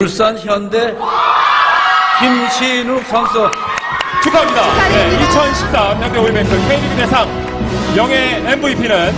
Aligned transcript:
울산 0.00 0.38
현대 0.38 0.96
김신욱 2.20 3.02
선수 3.06 3.50
축하합니다. 4.22 4.62
네, 4.90 5.24
2013 5.24 6.00
현대 6.00 6.18
오일맥스 6.20 6.50
K리그 6.68 6.96
대상 6.96 7.28
영예 7.96 8.44
MVP는 8.46 9.12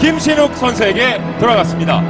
김신욱 0.00 0.56
선수에게 0.56 1.22
돌아갔습니다. 1.38 2.00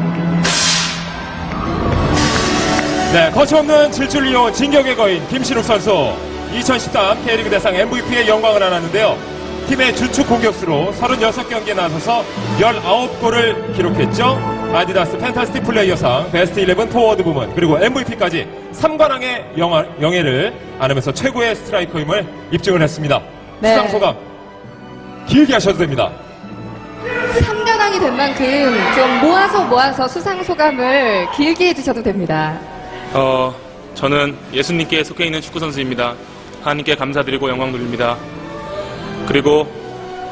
네, 3.12 3.30
거침없는 3.30 3.92
이어 4.24 4.50
진격의 4.52 4.96
거인 4.96 5.28
김신욱 5.28 5.62
선수 5.62 6.14
2013 6.54 7.26
K리그 7.26 7.50
대상 7.50 7.74
MVP의 7.74 8.26
영광을 8.26 8.62
안았는데요. 8.62 9.18
팀의 9.68 9.94
주축 9.94 10.26
공격수로 10.26 10.94
36경기에 10.98 11.76
나서서 11.76 12.24
19골을 12.58 13.76
기록했죠. 13.76 14.57
아디다스 14.72 15.16
Fantastic 15.18 15.62
Player상 15.64 16.30
베스트 16.30 16.60
11 16.60 16.74
포워드 16.88 17.22
부문 17.24 17.54
그리고 17.54 17.78
MVP까지 17.82 18.46
3관왕의 18.72 19.56
영화, 19.58 19.84
영예를 20.00 20.52
안으면서 20.78 21.12
최고의 21.12 21.56
스트라이커임을 21.56 22.26
입증을 22.52 22.82
했습니다. 22.82 23.20
네. 23.60 23.70
수상 23.70 23.88
소감 23.88 24.16
길게 25.26 25.54
하셔도 25.54 25.78
됩니다. 25.78 26.12
3년왕이 27.38 28.00
된 28.00 28.16
만큼 28.16 28.44
좀 28.94 29.20
모아서 29.28 29.64
모아서 29.64 30.06
수상 30.06 30.42
소감을 30.42 31.30
길게 31.34 31.68
해주셔도 31.68 32.02
됩니다. 32.02 32.58
어, 33.14 33.54
저는 33.94 34.36
예수님께 34.52 35.02
속해 35.02 35.24
있는 35.24 35.40
축구 35.40 35.58
선수입니다. 35.58 36.14
하나님께 36.62 36.94
감사드리고 36.94 37.48
영광 37.48 37.72
돌립니다. 37.72 38.16
그리고 39.26 39.66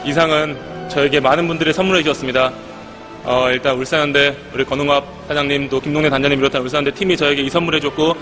이 0.05 0.13
상은 0.13 0.57
저에게 0.89 1.21
많은 1.21 1.49
분들이 1.49 1.73
선물해 1.73 2.03
주셨습니다. 2.03 2.53
어, 3.29 3.51
일단 3.51 3.77
울산현대 3.77 4.37
우리 4.55 4.65
건웅합 4.65 5.05
사장님 5.27 5.69
또 5.69 5.80
김동래 5.80 6.09
단장님 6.09 6.39
비롯한 6.39 6.62
울산현대 6.62 6.93
팀이 6.93 7.16
저에게 7.16 7.43
이 7.43 7.51
선물해 7.51 7.80
줬고 7.80 8.15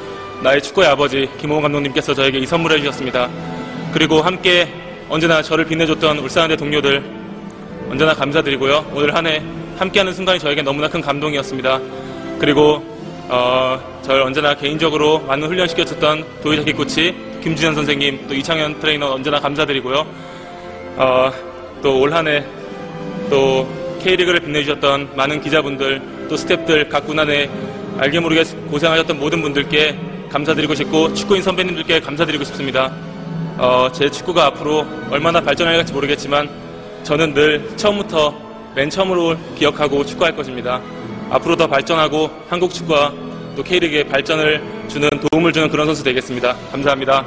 나의 0.43 0.63
축구의 0.63 0.89
아버지 0.89 1.29
김호곤 1.39 1.63
감독님께서 1.63 2.15
저에게 2.15 2.39
이 2.39 2.47
선물해 2.47 2.79
주셨습니다. 2.79 3.29
그리고 3.93 4.23
함께 4.23 4.67
언제나 5.11 5.43
저를 5.43 5.67
빛내줬던 5.67 6.19
울산현대 6.21 6.57
동료들 6.57 7.03
언제나 7.91 8.15
감사드리고요. 8.15 8.93
오늘 8.95 9.15
한 9.15 9.27
해 9.27 9.43
함께하는 9.79 10.15
순간이 10.15 10.39
저에게 10.39 10.63
너무나 10.63 10.89
큰 10.89 11.01
감동이었습니다. 11.03 11.81
그리고 12.39 12.83
어, 13.29 13.79
저를 14.03 14.23
언제나 14.23 14.55
개인적으로 14.55 15.19
많은 15.21 15.49
훈련 15.49 15.69
시켜줬던 15.69 16.25
도의자키 16.43 16.73
코치 16.73 17.15
김준현 17.43 17.75
선생님 17.75 18.27
또 18.29 18.35
이창현 18.35 18.81
트레이너 18.81 19.13
언제나 19.13 19.39
감사드리고요. 19.39 20.07
어, 20.97 21.31
또 21.83 21.99
올 22.01 22.13
한해또 22.15 23.84
K리그를 24.05 24.41
빛내주셨던 24.41 25.17
많은 25.17 25.41
기자분들 25.41 26.29
또 26.29 26.37
스탭들 26.37 26.91
각 26.91 27.07
군안에 27.07 27.49
알게 27.99 28.21
모르게 28.21 28.45
고생하셨던 28.71 29.19
모든 29.19 29.41
분들께 29.41 29.99
감사드리고 30.31 30.75
싶고 30.75 31.15
축구인 31.15 31.43
선배님들께 31.43 32.01
감사드리고 32.01 32.45
싶습니다. 32.45 32.93
어, 33.57 33.89
제 33.93 34.11
축구가 34.11 34.47
앞으로 34.47 34.85
얼마나 35.11 35.41
발전할지 35.41 35.95
모르겠지만 35.95 36.51
저는 37.03 37.33
늘 37.33 37.77
처음부터 37.77 38.35
맨 38.75 38.91
처음으로 38.91 39.37
기억하고 39.57 40.05
축구할 40.05 40.37
것입니다. 40.37 40.83
앞으로 41.31 41.57
더 41.57 41.67
발전하고 41.67 42.31
한국 42.51 42.75
축구와 42.75 43.11
또 43.57 43.63
K리그의 43.63 44.05
발전을 44.05 44.63
주는 44.89 45.09
도움을 45.31 45.51
주는 45.51 45.71
그런 45.71 45.87
선수 45.87 46.05
되겠습니다. 46.05 46.55
감사합니다. 46.71 47.25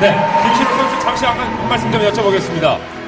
네, 0.00 0.14
김신욱 0.42 0.72
선수 0.74 1.00
잠시 1.00 1.24
한, 1.24 1.38
한 1.38 1.68
말씀 1.68 1.90
좀 1.90 2.02
여쭤보겠습니다. 2.02 2.99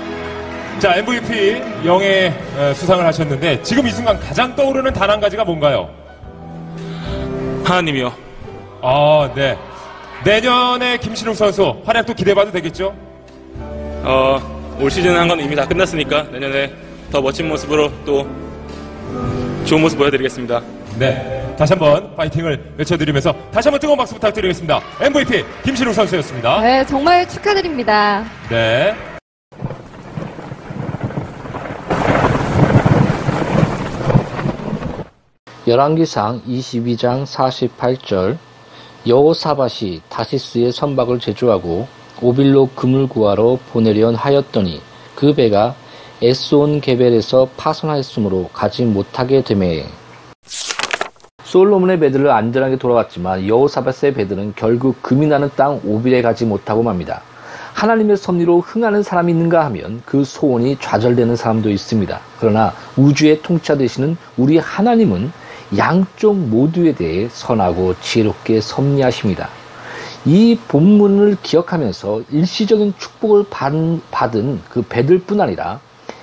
자, 0.83 0.97
MVP 0.97 1.63
영예 1.85 2.35
어, 2.59 2.73
수상을 2.75 3.07
하셨는데 3.07 3.63
지금 3.63 3.87
이 3.87 3.91
순간 3.93 4.19
가장 4.19 4.53
떠오르는 4.57 4.93
단 4.93 5.09
한 5.09 5.21
가지가 5.21 5.45
뭔가요? 5.45 5.89
하나님이요. 7.63 8.13
아, 8.83 9.31
네. 9.33 9.57
내년에 10.25 10.97
김신욱 10.97 11.37
선수 11.37 11.81
활약도 11.85 12.15
기대해봐도 12.15 12.51
되겠죠? 12.51 12.93
어, 14.03 14.77
올 14.81 14.91
시즌 14.91 15.17
한 15.17 15.29
건 15.29 15.39
이미 15.39 15.55
다 15.55 15.65
끝났으니까 15.69 16.25
내년에 16.33 16.73
더 17.13 17.21
멋진 17.23 17.47
모습으로 17.49 17.89
또 18.05 18.27
좋은 19.65 19.83
모습 19.83 19.99
보여드리겠습니다. 19.99 20.61
네. 20.99 21.55
다시 21.57 21.75
한번 21.75 22.17
파이팅을 22.17 22.73
외쳐드리면서 22.79 23.33
다시 23.53 23.69
한번 23.69 23.79
뜨거운 23.79 23.97
박수 23.97 24.15
부탁드리겠습니다. 24.15 24.81
MVP 25.01 25.45
김신욱 25.65 25.95
선수였습니다. 25.95 26.61
네, 26.61 26.85
정말 26.87 27.29
축하드립니다. 27.29 28.25
네. 28.51 28.97
열왕기상 35.65 36.43
22장 36.43 37.25
48절 37.25 38.37
여호사밧이 39.07 40.03
다시스의 40.09 40.73
선박을 40.73 41.21
제조하고 41.21 41.87
오빌로 42.21 42.71
금을 42.75 43.07
구하러 43.07 43.61
보내려 43.73 44.11
하였더니 44.11 44.81
그 45.15 45.33
배가 45.35 45.77
에스온 46.21 46.81
게벨에서 46.81 47.49
파손하였으므로 47.57 48.51
가지 48.53 48.85
못하게 48.85 49.43
되매 49.43 49.87
솔로몬의 51.45 52.01
배들은 52.01 52.29
안전하게 52.29 52.77
돌아왔지만 52.79 53.47
여호사밧의 53.47 54.15
배들은 54.15 54.55
결국 54.57 55.01
금이 55.01 55.29
나는 55.29 55.49
땅 55.55 55.81
오빌에 55.85 56.23
가지 56.23 56.45
못하고 56.45 56.83
맙니다. 56.83 57.23
하나님의 57.75 58.17
섭리로 58.17 58.61
흥하는 58.61 59.05
사람이 59.05 59.31
있는가 59.33 59.65
하면 59.67 60.03
그 60.07 60.25
소원이 60.25 60.79
좌절되는 60.81 61.37
사람도 61.37 61.71
있습니다. 61.71 62.21
그러나 62.41 62.73
우주의 62.97 63.41
통치자 63.43 63.77
되시는 63.77 64.17
우리 64.37 64.59
하나님은 64.59 65.33
양쪽 65.77 66.37
모두에 66.37 66.95
대해 66.95 67.29
선하고 67.31 67.95
지혜롭게 68.01 68.61
섭리하십니다. 68.61 69.49
이 70.25 70.59
본문을 70.69 71.39
기억하면서 71.43 72.23
일시적인 72.31 72.95
축복을 72.99 73.47
받은, 74.11 74.61
그 74.69 74.83
배들뿐 74.83 75.41
아니라 75.41 75.81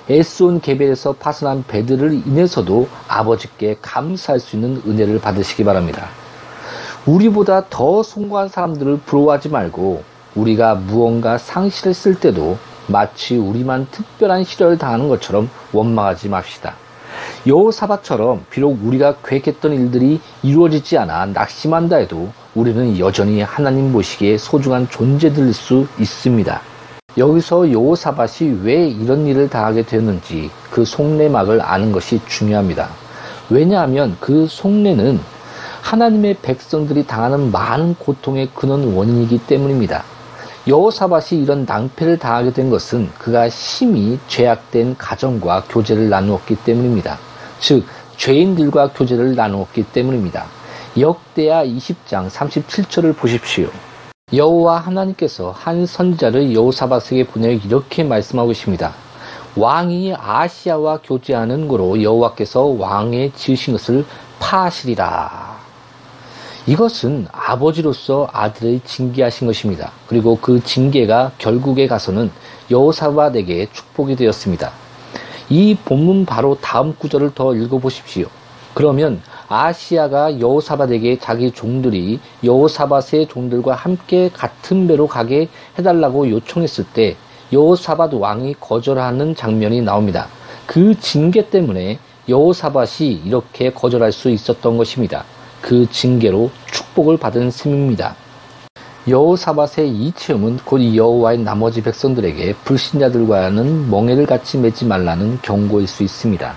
에스온 0.08 0.60
게벨에서 0.60 1.12
파손한 1.12 1.64
배들을 1.68 2.26
인해서도 2.26 2.88
아버지께 3.08 3.76
감사할 3.82 4.40
수 4.40 4.56
있는 4.56 4.82
은혜를 4.86 5.20
받으시기 5.20 5.64
바랍니다. 5.64 6.08
우리보다 7.06 7.64
더 7.70 8.02
성공한 8.02 8.48
사람들을 8.48 9.00
부러워하지 9.06 9.48
말고 9.50 10.02
우리가 10.34 10.74
무언가 10.74 11.38
상실했을 11.38 12.18
때도 12.18 12.58
마치 12.86 13.36
우리만 13.36 13.86
특별한 13.90 14.44
시련을 14.44 14.78
당하는 14.78 15.08
것처럼 15.08 15.48
원망하지 15.72 16.28
맙시다. 16.28 16.74
여호사밧처럼 17.46 18.44
비록 18.50 18.78
우리가 18.82 19.16
계획했던 19.24 19.72
일들이 19.72 20.20
이루어지지 20.42 20.98
않아 20.98 21.26
낙심한다 21.26 21.96
해도 21.96 22.30
우리는 22.54 22.98
여전히 22.98 23.40
하나님 23.42 23.92
보시기에 23.92 24.38
소중한 24.38 24.88
존재들일 24.88 25.54
수 25.54 25.86
있습니다. 25.98 26.60
여기서 27.16 27.72
여호사밧이 27.72 28.60
왜 28.62 28.86
이런 28.88 29.26
일을 29.26 29.48
당하게 29.48 29.82
되었는지 29.82 30.50
그 30.70 30.84
속내막을 30.84 31.60
아는 31.60 31.92
것이 31.92 32.20
중요합니다. 32.26 32.88
왜냐하면 33.48 34.16
그 34.20 34.46
속내는 34.46 35.18
하나님의 35.82 36.36
백성들이 36.42 37.06
당하는 37.06 37.50
많은 37.50 37.94
고통의 37.94 38.50
근원 38.54 38.94
원인이기 38.94 39.38
때문입니다. 39.46 40.04
여호사밧이 40.66 41.40
이런 41.40 41.64
낭패를 41.64 42.18
당하게 42.18 42.52
된 42.52 42.68
것은 42.68 43.10
그가 43.18 43.48
심히 43.48 44.18
죄악된 44.28 44.96
가정과 44.98 45.64
교제를 45.68 46.10
나누었기 46.10 46.56
때문입니다. 46.56 47.18
즉 47.60 47.86
죄인들과 48.16 48.92
교제를 48.92 49.34
나누었기 49.34 49.84
때문입니다. 49.84 50.44
역대하 50.98 51.64
20장 51.64 52.28
37절을 52.28 53.16
보십시오. 53.16 53.70
여호와 54.34 54.78
하나님께서 54.78 55.50
한 55.50 55.86
선지자를 55.86 56.54
여호사밧에게 56.54 57.24
보내 57.24 57.54
이렇게 57.54 58.04
말씀하고 58.04 58.48
계십니다. 58.48 58.92
왕이 59.56 60.14
아시아와 60.14 61.00
교제하는 61.02 61.68
거로 61.68 62.02
여호와께서 62.02 62.64
왕에 62.64 63.32
지으신 63.34 63.72
것을 63.72 64.04
파하시리라. 64.38 65.59
이것은 66.66 67.26
아버지로서 67.32 68.28
아들을 68.32 68.80
징계하신 68.84 69.46
것입니다. 69.46 69.92
그리고 70.06 70.38
그 70.40 70.62
징계가 70.62 71.32
결국에 71.38 71.86
가서는 71.86 72.30
여호사밧에게 72.70 73.68
축복이 73.72 74.16
되었습니다. 74.16 74.70
이 75.48 75.76
본문 75.84 76.26
바로 76.26 76.56
다음 76.60 76.94
구절을 76.94 77.34
더 77.34 77.54
읽어보십시오. 77.54 78.26
그러면 78.74 79.20
아시아가 79.48 80.38
여호사밧에게 80.38 81.18
자기 81.18 81.50
종들이 81.50 82.20
여호사밧의 82.44 83.26
종들과 83.28 83.74
함께 83.74 84.30
같은 84.32 84.86
배로 84.86 85.08
가게 85.08 85.48
해달라고 85.78 86.30
요청했을 86.30 86.84
때 86.92 87.16
여호사밧 87.52 88.14
왕이 88.14 88.54
거절하는 88.60 89.34
장면이 89.34 89.82
나옵니다. 89.82 90.28
그 90.66 90.94
징계 91.00 91.50
때문에 91.50 91.98
여호사밧이 92.28 93.22
이렇게 93.24 93.72
거절할 93.72 94.12
수 94.12 94.30
있었던 94.30 94.76
것입니다. 94.76 95.24
그 95.60 95.88
징계로 95.90 96.50
축복을 96.70 97.16
받은 97.16 97.50
셈입니다. 97.50 98.16
여호사밧의 99.08 99.88
이 99.88 100.12
체험은 100.12 100.58
곧 100.64 100.94
여호와의 100.94 101.38
나머지 101.38 101.82
백성들에게 101.82 102.54
불신자들과는 102.64 103.90
멍해를 103.90 104.26
같이 104.26 104.58
맺지 104.58 104.84
말라는 104.84 105.38
경고일 105.42 105.88
수 105.88 106.02
있습니다. 106.02 106.54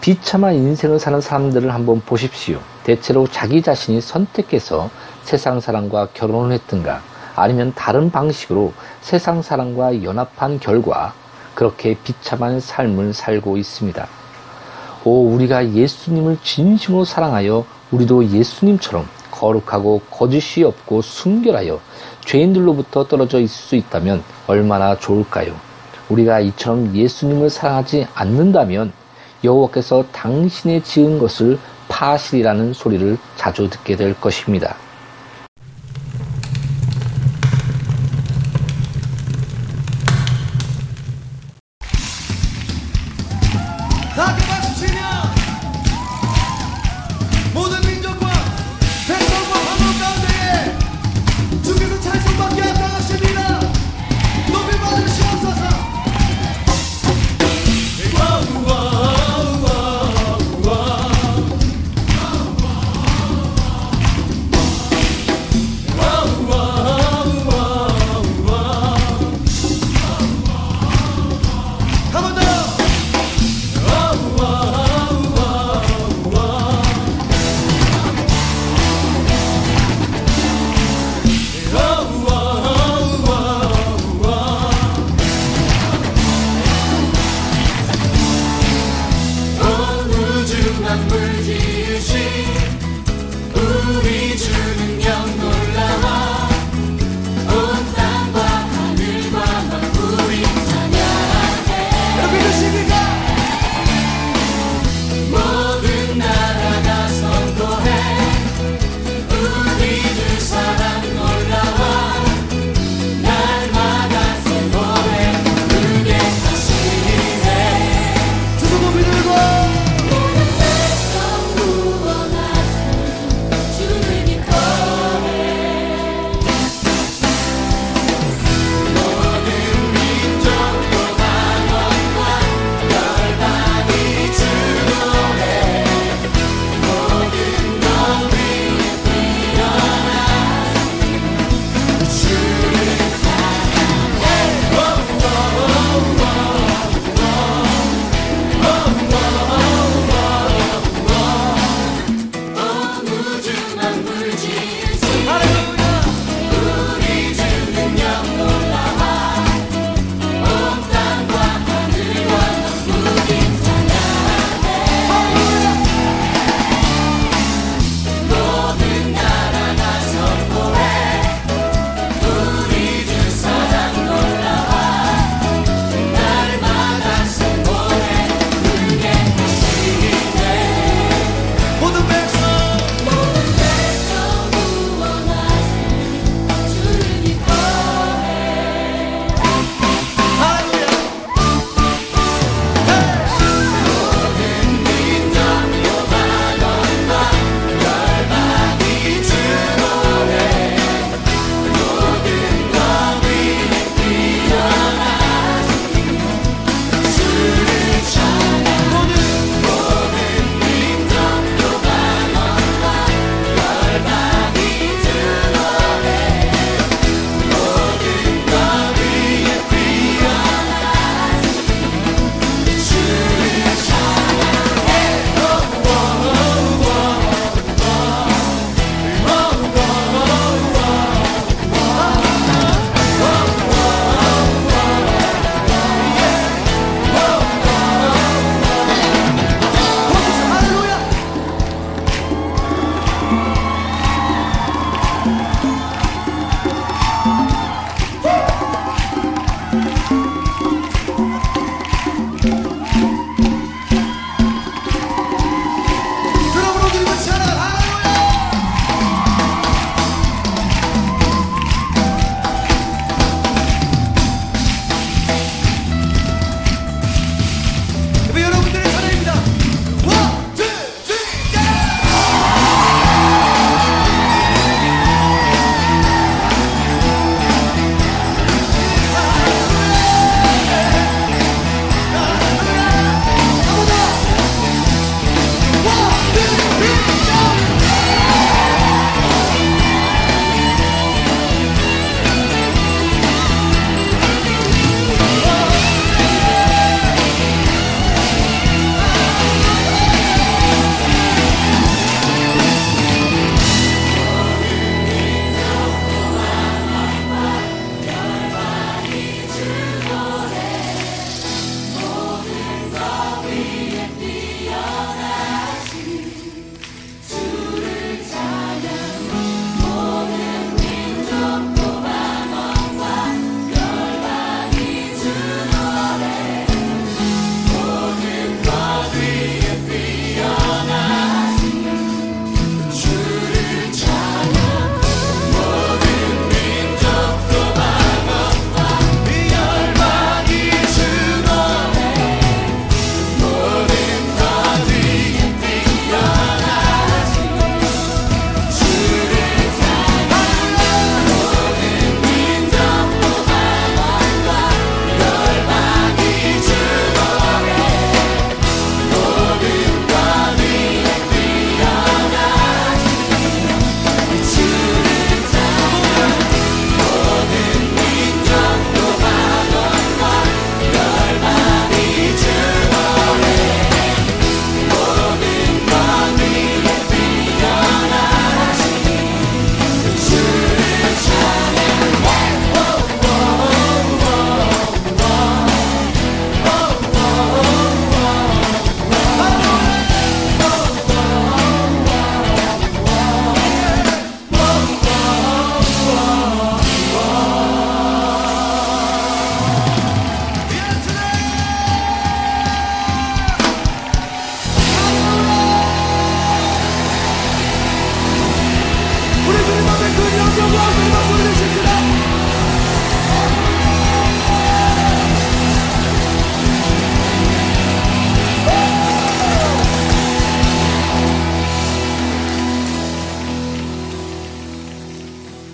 비참한 0.00 0.54
인생을 0.54 0.98
사는 0.98 1.20
사람들을 1.20 1.72
한번 1.72 2.00
보십시오. 2.00 2.60
대체로 2.84 3.26
자기 3.26 3.60
자신이 3.60 4.00
선택해서 4.00 4.90
세상 5.22 5.60
사람과 5.60 6.08
결혼을 6.14 6.52
했든가 6.52 7.02
아니면 7.36 7.72
다른 7.74 8.10
방식으로 8.10 8.72
세상 9.00 9.42
사람과 9.42 10.02
연합한 10.02 10.60
결과 10.60 11.12
그렇게 11.54 11.96
비참한 12.02 12.60
삶을 12.60 13.12
살고 13.12 13.56
있습니다. 13.56 14.06
오, 15.04 15.28
우리가 15.34 15.72
예수님을 15.72 16.38
진심으로 16.42 17.04
사랑하여 17.04 17.64
우리도 17.90 18.28
예수님처럼 18.28 19.06
거룩하고 19.30 20.00
거짓이 20.10 20.64
없고 20.64 21.02
순결하여 21.02 21.80
죄인들로부터 22.24 23.06
떨어져 23.06 23.40
있을 23.40 23.48
수 23.48 23.76
있다면 23.76 24.22
얼마나 24.46 24.96
좋을까요? 24.96 25.54
우리가 26.08 26.40
이처럼 26.40 26.94
예수님을 26.94 27.50
사랑하지 27.50 28.06
않는다면 28.14 28.92
여호와께서 29.44 30.04
당신의 30.12 30.82
지은 30.82 31.18
것을 31.18 31.58
파실이라는 31.88 32.72
소리를 32.74 33.18
자주 33.36 33.68
듣게 33.70 33.96
될 33.96 34.18
것입니다. 34.20 34.76
Easy. 91.98 92.67